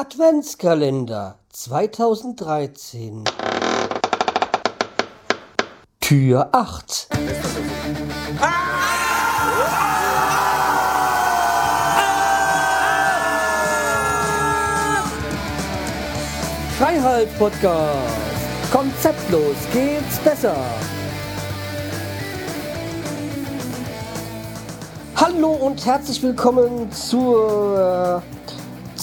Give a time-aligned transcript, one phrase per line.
[0.00, 3.24] Adventskalender 2013
[5.98, 7.08] Tür 8
[16.78, 17.98] Freiheit Podcast.
[18.70, 20.54] Konzeptlos geht's besser.
[25.16, 28.22] Hallo und herzlich willkommen zur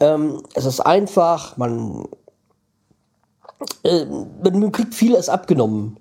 [0.00, 2.08] Ähm, es ist einfach, man,
[3.84, 5.98] äh, man kriegt vieles abgenommen,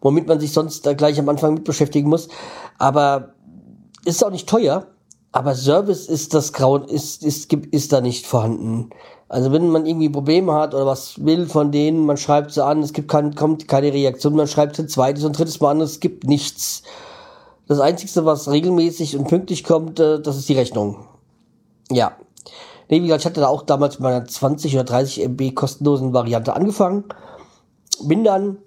[0.00, 2.28] womit man sich sonst da gleich am Anfang mit beschäftigen muss.
[2.78, 3.34] Aber
[4.04, 4.86] ist auch nicht teuer.
[5.34, 8.90] Aber Service ist das Grauen, ist, ist, ist da nicht vorhanden.
[9.30, 12.82] Also wenn man irgendwie Probleme hat oder was will von denen, man schreibt sie an,
[12.82, 16.00] es gibt kein, kommt keine Reaktion, man schreibt ein zweites und drittes Mal an, es
[16.00, 16.82] gibt nichts.
[17.68, 21.06] Das Einzige, was regelmäßig und pünktlich kommt, äh, das ist die Rechnung.
[21.90, 22.12] Ja.
[22.88, 26.12] Nee, wie gesagt, ich hatte da auch damals mit meiner 20 oder 30 MB kostenlosen
[26.12, 27.04] Variante angefangen.
[28.02, 28.58] Bin dann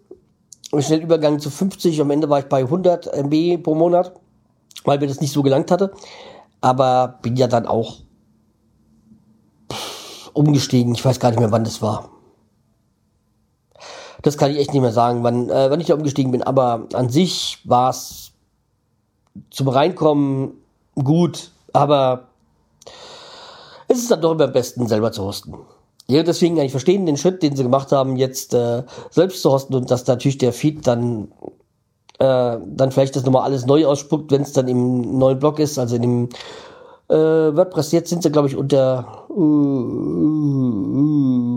[0.79, 2.01] schnell übergegangen zu 50.
[2.01, 4.13] Am Ende war ich bei 100 MB pro Monat,
[4.83, 5.91] weil mir das nicht so gelangt hatte.
[6.61, 7.97] Aber bin ja dann auch
[10.33, 10.95] umgestiegen.
[10.95, 12.09] Ich weiß gar nicht mehr, wann das war.
[14.21, 16.41] Das kann ich echt nicht mehr sagen, wann, äh, wann ich da umgestiegen bin.
[16.41, 18.24] Aber an sich war es
[19.49, 20.51] zum Reinkommen
[20.95, 22.27] gut, aber
[23.87, 25.53] es ist dann doch immer am besten, selber zu hosten.
[26.07, 29.51] Ja, deswegen kann ich verstehen den Schritt, den sie gemacht haben, jetzt äh, selbst zu
[29.51, 31.29] hosten und dass natürlich der Feed dann
[32.19, 35.77] äh, dann vielleicht das nochmal alles neu ausspuckt, wenn es dann im neuen Blog ist,
[35.77, 36.29] also in dem
[37.09, 37.91] äh, WordPress.
[37.91, 40.45] Jetzt sind sie, glaube ich, unter uh, uh,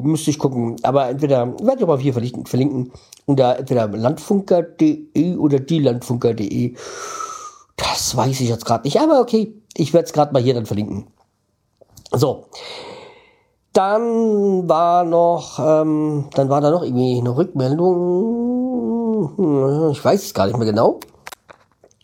[0.02, 0.76] müsste ich gucken.
[0.82, 2.92] Aber entweder werde ich auch mal hier verlinken, verlinken
[3.26, 6.74] unter entweder landfunker.de oder dielandfunker.de.
[7.78, 10.66] Das weiß ich jetzt gerade nicht, aber okay, ich werde es gerade mal hier dann
[10.66, 11.06] verlinken.
[12.12, 12.46] So.
[13.72, 19.92] Dann war noch, ähm, dann war da noch irgendwie eine Rückmeldung.
[19.92, 20.98] Ich weiß es gar nicht mehr genau.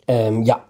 [0.07, 0.61] Ähm, ja.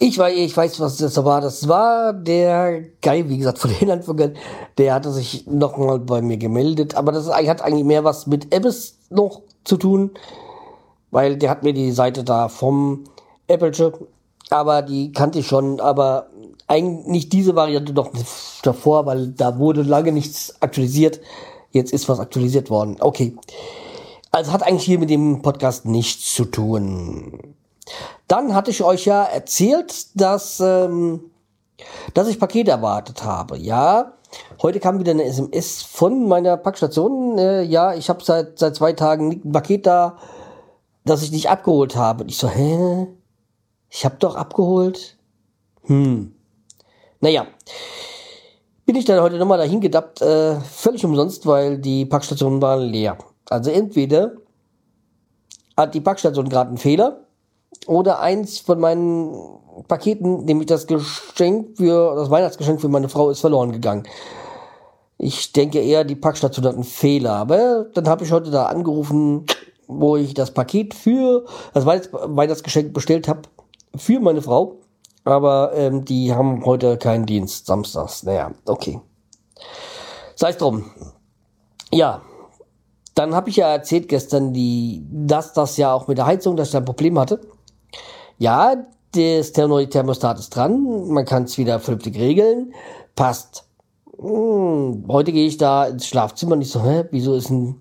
[0.00, 1.40] Ich weiß, ich weiß, was das war.
[1.40, 4.36] Das war der Guy, wie gesagt, von den Anfangern.
[4.76, 6.96] Der hatte sich nochmal bei mir gemeldet.
[6.96, 10.10] Aber das hat eigentlich mehr was mit Abyss noch zu tun.
[11.10, 13.04] Weil der hat mir die Seite da vom
[13.46, 13.72] Apple
[14.50, 16.28] aber die kannte ich schon, aber
[16.66, 18.10] eigentlich nicht diese Variante noch
[18.62, 21.20] davor, weil da wurde lange nichts aktualisiert.
[21.70, 22.96] Jetzt ist was aktualisiert worden.
[23.00, 23.36] Okay.
[24.30, 27.54] Also hat eigentlich hier mit dem Podcast nichts zu tun.
[28.28, 31.30] Dann hatte ich euch ja erzählt, dass, ähm,
[32.14, 33.58] dass ich Pakete erwartet habe.
[33.58, 34.12] Ja,
[34.62, 37.38] heute kam wieder eine SMS von meiner Packstation.
[37.38, 40.16] Äh, ja, ich habe seit, seit zwei Tagen ein Paket da,
[41.04, 42.22] das ich nicht abgeholt habe.
[42.22, 43.06] Und ich so, hä?
[43.96, 45.16] Ich hab doch abgeholt.
[45.82, 46.34] Hm.
[47.20, 47.46] Naja.
[48.86, 53.16] Bin ich dann heute nochmal dahin gedappt, äh, völlig umsonst, weil die Packstationen waren leer.
[53.48, 54.32] Also entweder
[55.76, 57.20] hat die Packstation gerade einen Fehler
[57.86, 59.32] oder eins von meinen
[59.86, 64.08] Paketen, nämlich das Geschenk für, das Weihnachtsgeschenk für meine Frau ist verloren gegangen.
[65.18, 67.34] Ich denke eher, die Packstation hat einen Fehler.
[67.34, 69.46] Aber dann habe ich heute da angerufen,
[69.86, 71.44] wo ich das Paket für
[71.74, 73.42] das Weihnachtsgeschenk bestellt habe
[73.96, 74.76] für meine Frau.
[75.24, 78.22] Aber ähm, die haben heute keinen Dienst, samstags.
[78.24, 79.00] Naja, okay.
[80.36, 80.90] Sei es drum.
[81.90, 82.22] Ja,
[83.14, 86.70] dann habe ich ja erzählt gestern, die, dass das ja auch mit der Heizung, dass
[86.70, 87.40] ich ein Problem hatte.
[88.38, 88.74] Ja,
[89.12, 92.74] das neue Thermostat ist dran, man kann es wieder vernünftig regeln,
[93.14, 93.64] passt.
[94.18, 97.80] Hm, heute gehe ich da ins Schlafzimmer und ich so, hä, wieso ist denn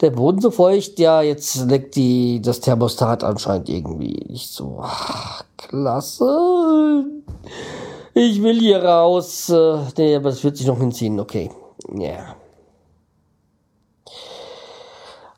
[0.00, 0.98] der Boden so feucht?
[0.98, 4.16] Ja, jetzt leckt die, das Thermostat anscheinend irgendwie.
[4.28, 7.04] Ich so, ach, klasse.
[8.14, 9.48] Ich will hier raus.
[9.50, 11.50] Äh, nee, aber das wird sich noch hinziehen, okay.
[11.92, 12.00] Ja.
[12.00, 12.36] Yeah.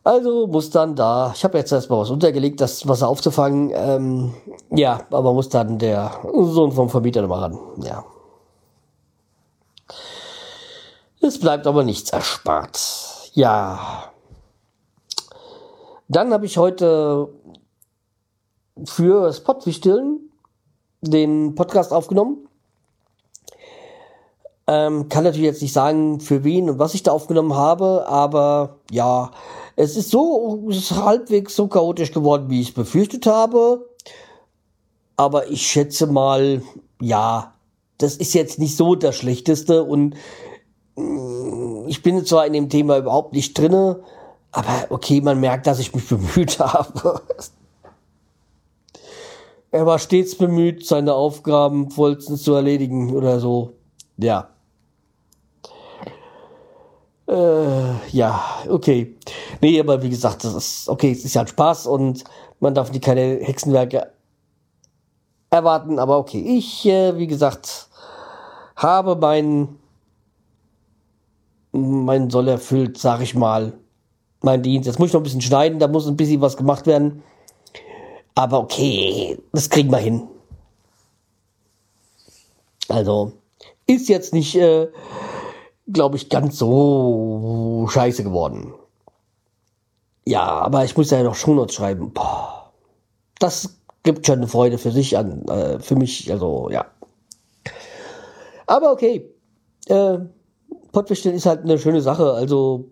[0.05, 3.71] Also muss dann da, ich habe jetzt erstmal was untergelegt, das Wasser aufzufangen.
[3.73, 4.35] Ähm,
[4.71, 7.59] ja, aber muss dann der Sohn vom Vermieter nochmal ran.
[7.83, 8.05] Ja.
[11.21, 12.81] Es bleibt aber nichts erspart.
[13.35, 14.12] Ja.
[16.13, 17.31] Dann habe ich heute
[18.85, 20.31] für Spotwichteln
[21.01, 22.49] den Podcast aufgenommen.
[24.67, 28.81] Ähm, kann natürlich jetzt nicht sagen, für wen und was ich da aufgenommen habe, aber
[28.91, 29.31] ja,
[29.75, 33.89] es ist so es ist halbwegs so chaotisch geworden, wie ich es befürchtet habe.
[35.17, 36.61] Aber ich schätze mal,
[37.01, 37.55] ja,
[37.97, 40.15] das ist jetzt nicht so das Schlechteste und
[40.97, 44.03] mm, ich bin zwar in dem Thema überhaupt nicht drinne,
[44.53, 47.23] aber okay, man merkt, dass ich mich bemüht habe.
[49.71, 53.73] er war stets bemüht, seine Aufgaben vollstens zu erledigen oder so.
[54.19, 54.49] Ja.
[57.27, 59.17] Äh, ja, okay.
[59.61, 62.25] Nee, aber wie gesagt, das ist okay, es ist ja ein Spaß und
[62.61, 64.13] man darf nicht keine Hexenwerke
[65.51, 66.41] erwarten, aber okay.
[66.41, 67.89] Ich, äh, wie gesagt,
[68.77, 69.79] habe meinen
[71.73, 73.73] mein Soll erfüllt, sag ich mal,
[74.43, 74.87] mein Dienst.
[74.87, 77.23] Jetzt muss ich noch ein bisschen schneiden, da muss ein bisschen was gemacht werden.
[78.35, 80.23] Aber okay, das kriegen wir hin.
[82.89, 83.33] Also,
[83.87, 84.89] ist jetzt nicht äh,
[85.93, 88.75] glaube ich, ganz so scheiße geworden.
[90.25, 92.13] Ja, aber ich muss ja noch Shownotes schreiben.
[92.13, 92.73] Boah,
[93.39, 96.87] das gibt schon eine Freude für sich an, äh, für mich, also ja.
[98.67, 99.29] Aber okay,
[99.87, 100.19] äh,
[100.93, 102.85] Pottwichteln ist halt eine schöne Sache, also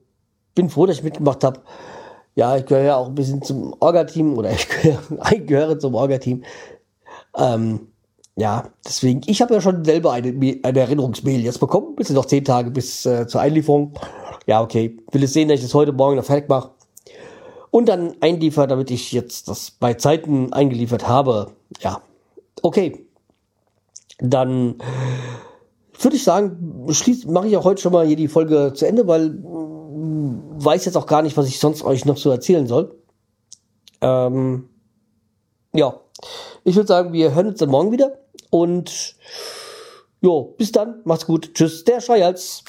[0.55, 1.61] bin froh, dass ich mitgemacht habe.
[2.35, 5.00] Ja, ich gehöre ja auch ein bisschen zum Orga-Team oder ich gehöre,
[5.32, 6.44] ich gehöre zum Orga-Team.
[7.37, 7.88] Ähm,
[8.37, 10.29] ja, deswegen, ich habe ja schon selber eine,
[10.62, 11.97] eine Erinnerungsmail jetzt bekommen.
[11.97, 13.93] Bis noch zehn Tage bis äh, zur Einlieferung.
[14.47, 14.97] Ja, okay.
[15.12, 16.70] Will es sehen, dass ich das heute Morgen noch fertig mache.
[17.70, 21.52] Und dann einliefer, damit ich jetzt das bei Zeiten eingeliefert habe.
[21.81, 22.00] Ja,
[22.62, 23.06] okay.
[24.19, 24.76] Dann
[26.00, 26.87] würde ich sagen,
[27.26, 29.38] mache ich auch heute schon mal hier die Folge zu Ende, weil
[30.00, 32.97] weiß jetzt auch gar nicht, was ich sonst euch noch so erzählen soll.
[34.00, 34.69] Ähm,
[35.73, 36.00] ja,
[36.64, 38.19] ich würde sagen, wir hören uns dann morgen wieder.
[38.50, 39.17] Und
[40.20, 41.55] jo, bis dann, macht's gut.
[41.55, 42.64] Tschüss, der Schreihals.